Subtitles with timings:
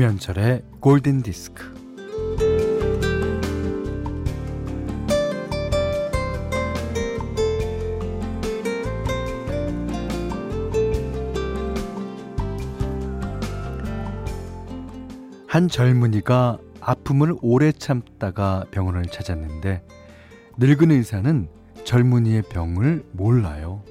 [0.00, 1.62] 김현철의 골든 디스크.
[15.46, 19.82] 한 젊은이가 아픔을 오래 참다가 병원을 찾았는데
[20.56, 21.46] 늙은 의사는
[21.84, 23.82] 젊은이의 병을 몰라요.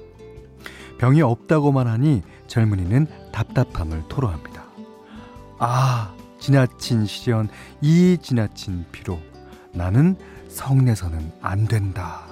[0.98, 4.59] 병이 없다고만 하니 젊은이는 답답함을 토로합니다.
[5.62, 7.50] 아, 지나친 시련,
[7.82, 9.20] 이 지나친 피로.
[9.74, 10.16] 나는
[10.48, 12.22] 성내서는 안 된다.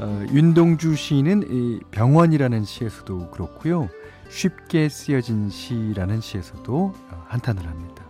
[0.00, 3.88] 어, 윤동주 시인은 이 병원이라는 시에서도 그렇고요.
[4.30, 8.04] 쉽게 쓰여진 시라는 시에서도 어, 한탄을 합니다.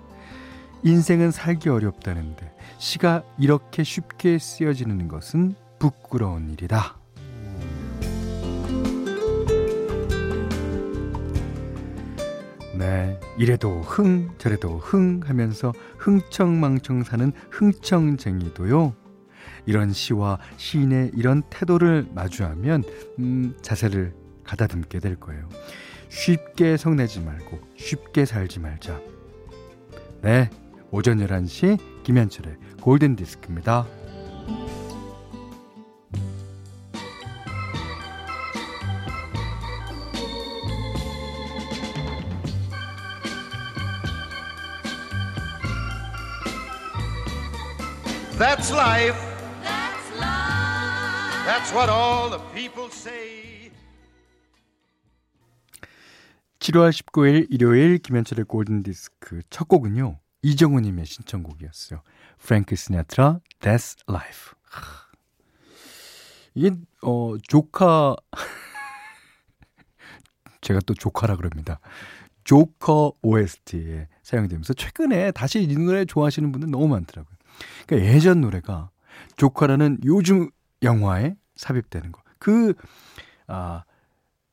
[0.85, 7.02] 인생은 살기 어렵다는데 시가 이렇게 쉽게 쓰여지는 것은 부끄러운 일이다.
[13.43, 18.95] 이래도 흥, 저래도 흥 하면서 흥청망청 사는 흥청쟁이도요.
[19.67, 22.85] 이런 시와 시인의 이런 태도를 마주하면
[23.19, 25.48] 음, 자세를 가다듬게 될 거예요.
[26.09, 29.01] 쉽게 성내지 말고 쉽게 살지 말자.
[30.20, 30.48] 네,
[30.93, 33.89] 오전 11시 김현철의 골든 디스크입니다.
[48.43, 49.15] That's life.
[49.62, 51.47] That's life.
[51.47, 53.71] That's what all the people say.
[56.59, 60.19] 7월 19일 일요일 김현철의 골든 디스크 첫 곡은요.
[60.42, 62.03] 이정우 님의 신청곡이었어요.
[62.39, 64.55] 프랭크 시나트라, That's Life.
[66.57, 68.17] 이게 어 조카
[70.63, 71.79] 제가 또 조카라 그럽니다.
[72.42, 77.36] 조커 OST에 사용되면서 최근에 다시 이 노래 좋아하시는 분들 너무 많더라고요.
[77.86, 78.90] 그러니까 예전 노래가
[79.36, 80.51] 조커라는 요즘
[80.83, 82.23] 영화에 삽입되는 거.
[82.39, 82.74] 그,
[83.46, 83.85] 아,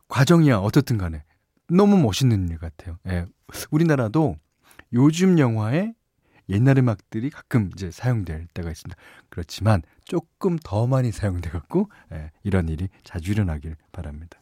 [0.08, 1.24] 과정이야, 어떻든 간에.
[1.68, 2.98] 너무 멋있는 일 같아요.
[3.08, 3.26] 예.
[3.72, 4.38] 우리나라도
[4.94, 5.94] 요즘 영화에
[6.50, 9.00] 옛날 음악들이 가끔 이제 사용될 때가 있습니다.
[9.30, 14.40] 그렇지만 조금 더 많이 사용돼 갖고 예, 이런 일이 자주 일어나길 바랍니다.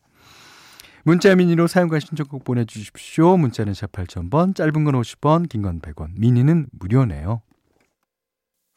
[1.04, 3.38] 문자 미니로 사용과 신청곡 보내주십시오.
[3.38, 7.42] 문자는 샵 8000번, 짧은 건 50원, 긴 건 100원, 미니는 무료네요.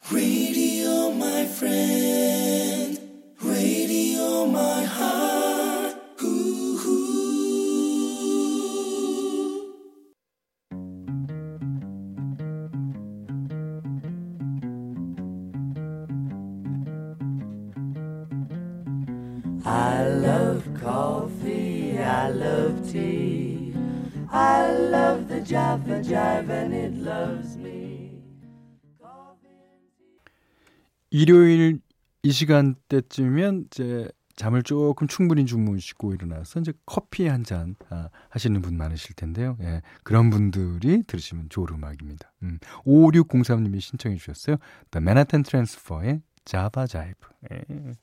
[0.09, 2.99] Radio, my friend.
[3.41, 5.95] Radio, my heart.
[6.23, 6.51] Ooh.
[19.63, 21.97] I love coffee.
[21.99, 23.73] I love tea.
[24.29, 26.50] I love the Java Jive
[31.21, 31.79] 일요일
[32.23, 39.13] 이 시간대쯤이면 이제 잠을 조금 충분히 주무시고 일어나서 이제 커피 한잔 아, 하시는 분 많으실
[39.15, 39.55] 텐데요.
[39.61, 42.33] 예, 그런 분들이 들으시면 좋을 음악입니다.
[42.41, 44.57] 음, 5603님이 신청해 주셨어요.
[44.89, 47.13] The Manhattan Transfer의 Java Jive.
[47.51, 47.93] 예.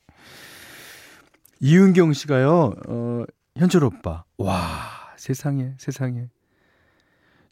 [1.59, 3.25] 이은경 씨가요, 어,
[3.57, 4.23] 현철 오빠.
[4.37, 4.57] 와,
[5.17, 6.29] 세상에, 세상에.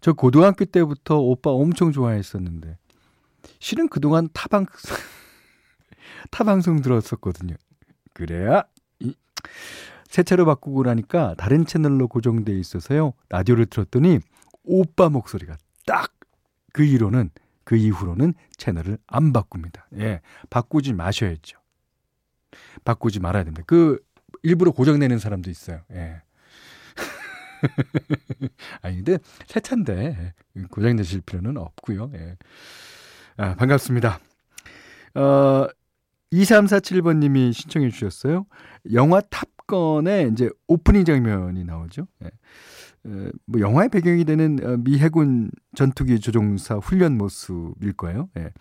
[0.00, 2.78] 저 고등학교 때부터 오빠 엄청 좋아했었는데,
[3.58, 4.66] 실은 그동안 타방,
[6.30, 7.54] 타 방송 들었었거든요.
[8.12, 8.64] 그래야,
[9.00, 9.14] 이,
[10.08, 14.20] 새 차로 바꾸고 나니까 다른 채널로 고정돼 있어서요, 라디오를 들었더니,
[14.64, 15.56] 오빠 목소리가
[15.86, 16.16] 딱
[16.76, 17.30] 그 이후로는,
[17.64, 19.88] 그 이후로는 채널을 안 바꿉니다.
[19.96, 21.58] 예, 바꾸지 마셔야죠.
[22.84, 23.62] 바꾸지 말아야 된다.
[23.66, 23.98] 그
[24.42, 25.80] 일부러 고정내는 사람도 있어요.
[25.92, 26.20] 예.
[28.82, 29.16] 아니 근데
[29.46, 30.34] 새 차인데
[30.70, 32.10] 고장내실 필요는 없고요.
[32.12, 32.36] 예.
[33.38, 34.20] 아, 반갑습니다.
[35.14, 35.66] 어
[36.32, 38.46] 2347번님이 신청해 주셨어요.
[38.92, 42.06] 영화 탑건의 이제 오프닝 장면이 나오죠.
[42.24, 42.30] 예.
[43.06, 48.28] 어, 뭐 영화의 배경이 되는 어, 미 해군 전투기 조종사 훈련 모습일 거예요.
[48.38, 48.52] 예.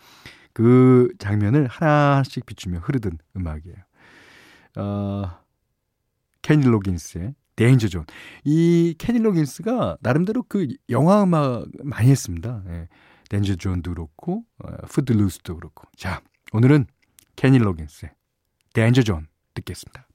[0.54, 3.78] 그 장면을 하나씩 비추며 흐르던 음악이에요.
[4.78, 5.32] 어,
[6.42, 8.06] 케니 로긴스의 Danger Zone.
[8.44, 12.64] 이 케니 로긴스가 나름대로 그 영화 음악 많이 했습니다.
[12.68, 12.88] 예.
[13.30, 15.88] Danger Zone도 그렇고 어, Footloose도 그렇고.
[15.98, 16.22] 자,
[16.54, 16.86] 오늘은
[17.36, 18.12] 케니 로긴스의
[18.74, 20.08] Danger Zone 듣겠습니다.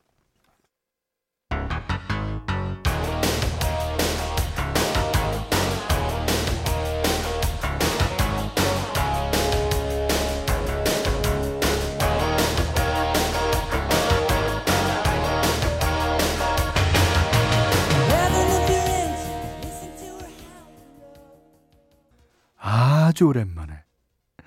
[22.62, 23.84] 아주 오랜만에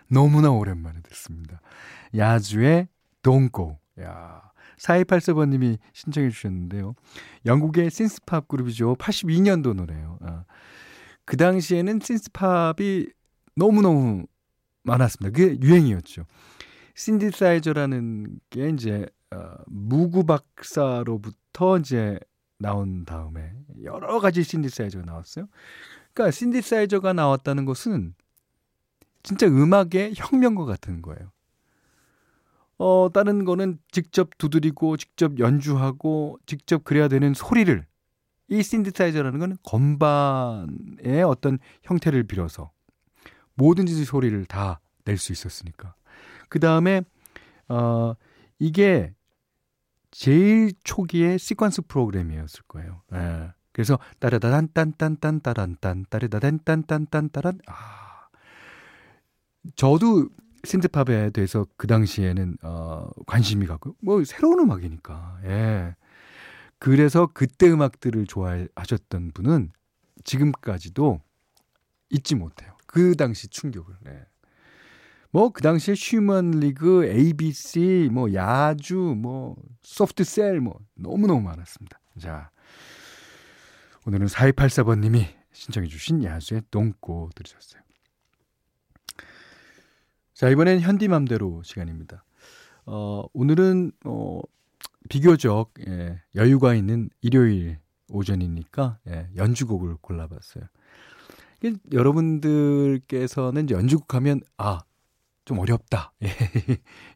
[0.08, 1.60] 너무나 오랜만에 듣습니다.
[2.16, 2.88] 야주의
[3.24, 3.78] Go.
[4.02, 4.52] 야.
[4.78, 6.96] 4284번님이 신청해 주셨는데요.
[7.46, 8.96] 영국의 신스팝 그룹이죠.
[8.96, 10.18] 82년도 노래예요.
[10.22, 10.46] 아.
[11.26, 13.08] 그 당시에는 신스팝이
[13.56, 14.26] 너무너무
[14.84, 15.38] 많았습니다.
[15.38, 16.26] 그게 유행이었죠.
[16.96, 22.20] 신디사이저라는 게 이제 어, 무구 박사로부터 이제
[22.60, 25.48] 나온 다음에 여러 가지 신디사이저가 나왔어요.
[26.14, 28.14] 그러니까 신디사이저가 나왔다는 것은
[29.24, 31.32] 진짜 음악의 혁명과 같은 거예요.
[32.84, 37.86] 어, 다른 거는 직접 두드리고 직접 연주하고 직접 그래야 되는 소리를
[38.50, 42.72] 이 신디사이저라는 거는 건반의 어떤 형태를 빌어서
[43.56, 45.96] 모든지 소리를 다 낼 수 있었으니까.
[46.50, 47.02] 그 다음에
[47.68, 48.14] 어
[48.60, 49.14] 이게
[50.12, 53.02] 제일 초기의 시퀀스 프로그램이었을 거예요.
[53.14, 53.52] 예.
[53.72, 58.28] 그래서 따라다단 딴딴딴 따란 딴 따르다단 딴딴 딴 따란 아
[59.76, 60.30] 저도
[60.66, 65.96] 신드팝에 대해서 그 당시에는 어 관심이 가고 뭐 새로운 음악이니까 예.
[66.80, 69.72] 그래서 그때 음악들을 좋아하셨던 분은
[70.24, 71.22] 지금까지도
[72.10, 72.76] 잊지 못해요.
[72.88, 73.96] 그 당시 충격을.
[74.02, 74.26] 네.
[75.32, 82.00] 뭐그 당시에 휴먼 리그, ABC, 뭐 야주, 뭐 소프트 셀 뭐 너무 너무 많았습니다.
[82.20, 82.52] 자.
[84.06, 87.82] 오늘은 4284번 님이 신청해 주신 야수의 똥꼬 들으셨어요.
[90.44, 92.26] 자, 이번엔 현디맘대로 시간입니다.
[92.86, 94.42] 어, 오늘은 어
[95.08, 97.80] 비교적 예, 여유가 있는 일요일
[98.10, 100.66] 오전이니까 예, 연주곡을 골라봤어요.
[101.94, 104.82] 여러분들께서는 연주곡 하면 아,
[105.46, 106.12] 좀 어렵다.
[106.24, 106.28] 예,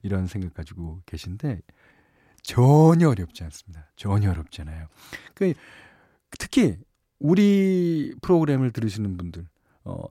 [0.04, 1.60] 이런 생각 가지고 계신데
[2.44, 3.92] 전혀 어렵지 않습니다.
[3.98, 4.88] 전혀 어렵지 않아요.
[5.34, 5.54] 그
[6.40, 6.78] 특히
[7.20, 9.46] 우리 프로그램을 들으시는 분들,
[9.84, 10.06] 어,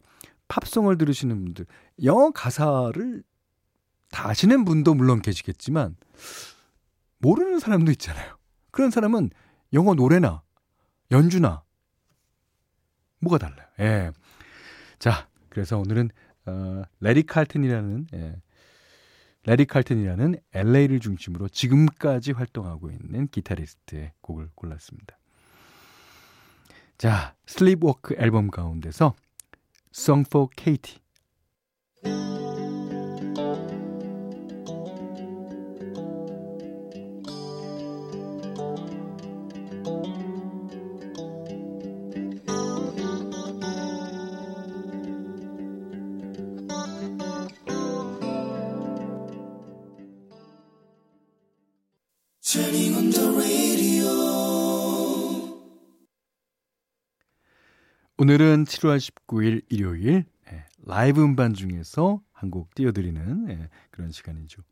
[0.49, 1.67] 팝송을 들으시는 분들,
[2.05, 3.23] 영어 가사를
[4.11, 5.97] 다 아시는 분도 물론 계시겠지만
[7.19, 8.37] 모르는 사람도 있잖아요.
[8.71, 9.31] 그런 사람은
[9.73, 10.43] 영어 노래나
[11.11, 11.65] 연주나
[13.21, 13.67] 뭐가 달라요.
[13.81, 14.13] 예.
[14.99, 16.11] 자, 그래서 오늘은
[16.47, 18.37] 어, 레리 칼튼이라는 예,
[19.45, 25.19] 레리 칼튼이라는 LA를 중심으로 지금까지 활동하고 있는 기타리스트의 곡을 골랐습니다.
[26.99, 29.15] 자, Sleepwalk 앨범 가운데서
[29.99, 30.99] Song for Katie.
[58.19, 64.63] 오늘은 7월 19일 일요일 예, 라이브 음반 중에서 한 곡 띄워드리는 예, 그런 시간이죠.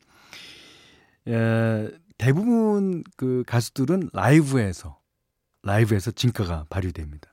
[1.28, 4.98] 예, 대부분 그 가수들은 라이브에서
[5.62, 7.30] 라이브에서 진가가 발휘됩니다.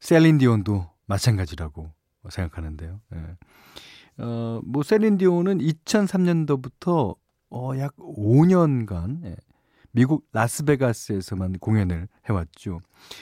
[0.00, 1.92] 셀린 디온도 마찬가지라고
[2.28, 3.00] 생각하는데요.
[3.14, 3.36] 예.
[4.22, 7.16] 어, 뭐 셀린 디온은 2003년도부터
[7.50, 9.36] 어, 약 5년간 예,
[9.92, 12.80] 미국 라스베가스에서만 공연을 해왔죠.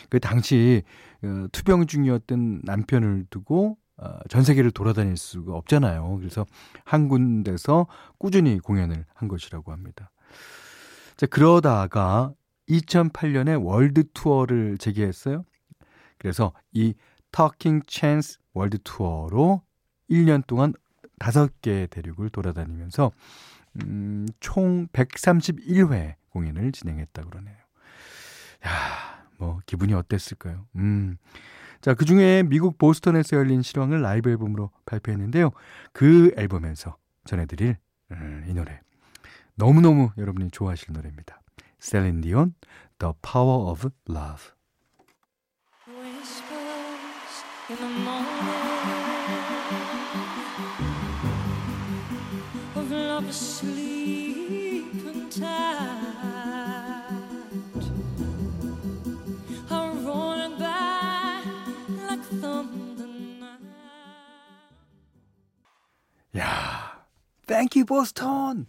[0.09, 0.83] 그 당시
[1.23, 6.17] 어, 투병 중이었던 남편을 두고 어, 전 세계를 돌아다닐 수가 없잖아요.
[6.17, 6.47] 그래서
[6.85, 7.87] 한 군데서
[8.19, 10.11] 꾸준히 공연을 한 것이라고 합니다.
[11.17, 12.33] 자, 그러다가
[12.69, 15.45] 2008년에 월드 투어를 재개했어요.
[16.19, 16.95] 그래서 이
[17.33, 19.63] Taking Chances 월드 투어로
[20.09, 20.73] 1년 동안
[21.19, 23.13] 5개 대륙을 돌아다니면서
[23.83, 27.57] 음, 총 131회 공연을 진행했다 그러네요.
[28.67, 30.67] 야, 뭐 기분이 어땠을까요?
[30.77, 31.17] 음.
[31.81, 35.51] 자, 그 중에 미국 보스턴에서 열린 실황을 라이브 앨범으로 발표했는데요.
[35.93, 37.77] 그 앨범에서 전해드릴
[38.13, 38.81] 음, 이 노래
[39.55, 41.41] 너무너무 여러분이 좋아하실 노래입니다.
[41.79, 42.55] 셀린 디온
[42.99, 44.51] The Power of Love
[66.37, 67.05] 야,
[67.47, 68.67] Thank you Boston.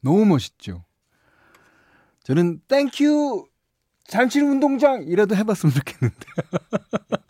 [0.00, 0.84] 너무 멋있죠.
[2.24, 3.46] 저는 Thank
[4.08, 6.26] you 잠실 운동장 이라도 해봤으면 좋겠는데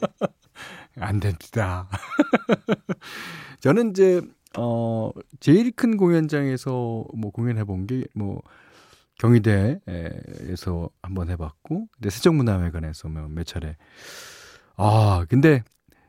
[0.97, 1.89] 안 됩니다.
[3.61, 4.23] 저는 이제
[4.57, 8.43] 어 제일 큰 공연장에서 뭐 공연해 본 게 뭐
[9.19, 13.77] 경희대에서 한번 해봤고, 근데 세종문화회관에서 뭐몇 차례.
[14.77, 15.63] 아 근데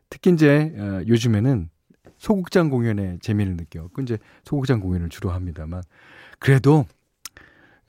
[0.10, 1.70] 특히 이제 어, 요즘에는
[2.18, 5.84] 소극장 공연의 재미를 느꼈고 이제 소극장 공연을 주로 합니다만
[6.40, 6.86] 그래도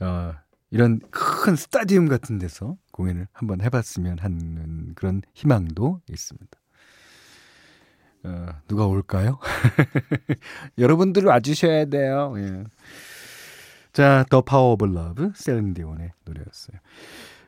[0.00, 0.34] 어,
[0.70, 6.59] 이런 큰 스타디움 같은 데서 공연을 한번 해봤으면 하는 그런 희망도 있습니다.
[8.24, 9.38] 어, 누가 올까요?
[10.78, 12.34] 여러분들 와주셔야 돼요.
[12.36, 12.64] 예.
[13.92, 16.78] 자, The Power of Love 셀린디온의 노래였어요.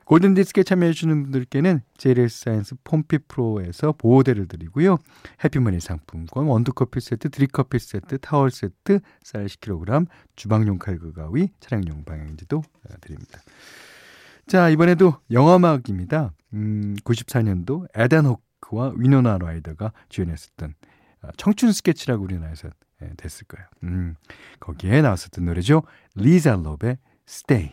[0.05, 4.99] 골든 디스크에 참여해주시는 분들께는 JLS 사이언스 폼피 프로에서 보호대를 드리고요.
[5.45, 12.59] 해피머니 상품권, 원두커피 세트, 드립커피 세트, 타월 세트, 쌀 10kg, 주방용 칼과 가위, 차량용 방향제도
[12.59, 13.41] 어, 드립니다.
[14.47, 16.33] 자, 이번에도 영화음악입니다.
[16.55, 20.75] 음, 94년도 에단 호크 와 위노나 라이더가 주연했었던
[21.23, 22.71] 어, 청춘 스케치라고 우리나라에서
[23.03, 23.67] 예, 됐을 거예요.
[23.85, 24.15] 음,
[24.61, 25.83] 거기에 나왔었던 노래죠.
[26.15, 26.99] 리자 롭의
[27.29, 27.73] Stay.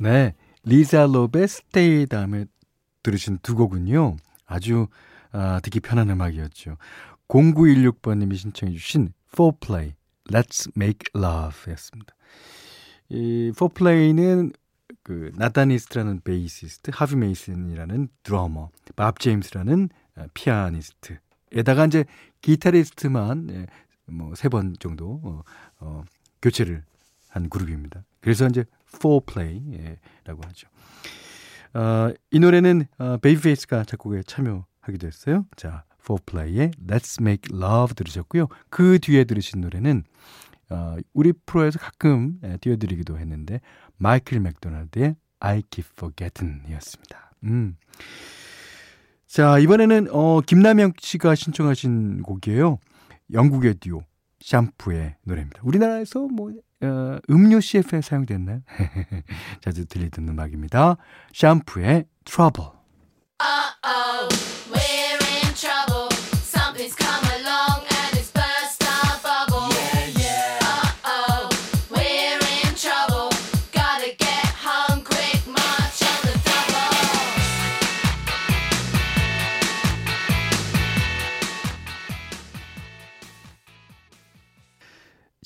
[0.00, 2.46] 네, 리자 롭의 스테이 다음에
[3.02, 4.16] 들으신 두 곡은요.
[4.46, 4.86] 아주
[5.30, 6.78] 아, 듣기 편한 음악이었죠.
[7.28, 9.92] 0916번님이 신청해 주신 Fourplay,
[10.30, 12.14] Let's Make Love 였습니다.
[13.10, 14.52] 이 Fourplay는
[15.02, 21.18] 그 네이선 이스트라는 베이시스트, 하비 메이슨이라는 드러머, 밥 제임스라는 아, 피아니스트
[21.52, 22.06] 에다가 이제
[22.40, 23.66] 기타리스트만 예,
[24.06, 25.42] 뭐세 번 정도 어,
[25.80, 26.04] 어,
[26.40, 26.84] 교체를
[27.28, 28.02] 한 그룹입니다.
[28.20, 28.64] 그래서 이제
[29.26, 30.68] Play라고 하죠.
[31.74, 35.46] 어, 이 노래는 어, 베이비페이스가 작곡에 참여하기도 했어요.
[35.56, 35.84] 자,
[36.26, 38.48] Play의 Let's Make Love 들으셨고요.
[38.68, 40.04] 그 뒤에 들으신 노래는
[40.70, 43.60] 어, 우리 프로에서 가끔 예, 띄워드리기도 했는데
[43.96, 47.32] 마이클 맥도날드의 I Keep Forgetting이었습니다.
[47.44, 47.76] 음.
[49.26, 52.78] 자 이번에는 어, 김남영 씨가 신청하신 곡이에요.
[53.32, 54.02] 영국의 듀오
[54.40, 55.60] 샴푸의 노래입니다.
[55.62, 58.62] 우리나라에서 뭐 어, 음료 CF에 사용됐나요?
[59.60, 60.96] 자주 들리던 음악입니다.
[61.32, 62.04] 샴푸의.
[62.26, 62.79] Uh-oh,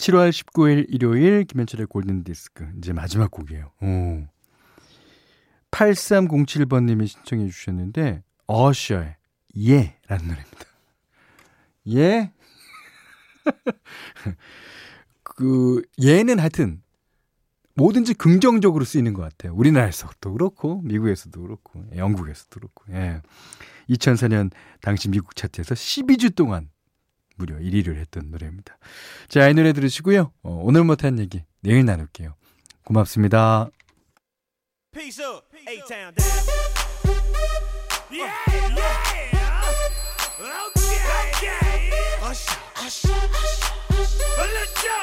[0.05, 3.73] 7월 19일 일요일 김현철의 골든디스크 이제 마지막 곡이에요.
[3.81, 4.27] 오.
[5.71, 9.17] 8307번님이 신청해 주셨는데 어셔의
[9.57, 10.65] 예라는 노래입니다.
[11.95, 12.33] 예?
[15.23, 16.83] 그 예는 하여튼
[17.75, 19.55] 뭐든지 긍정적으로 쓰이는 것 같아요.
[19.55, 22.85] 우리나라에서도 그렇고 미국에서도 그렇고 영국에서도 그렇고.
[22.93, 23.23] 예.
[23.89, 24.51] 2004년
[24.83, 26.69] 당시 미국 차트에서 12주 동안
[27.37, 28.79] 무려 1위를 했던 노래입니다.
[29.29, 30.33] 자, 이 노래 들으시고요.
[30.43, 32.35] 어, 오늘 못한 얘기 내일 나눌게요.
[32.85, 33.69] 고맙습니다.
[34.93, 36.31] Peace up, A-Town down.
[38.11, 38.31] Yeah,
[38.77, 39.15] yeah.
[40.45, 40.99] Okay,
[41.35, 41.91] okay.
[42.23, 44.47] Usher, usher, usher, usher.
[44.55, 44.95] Let's go.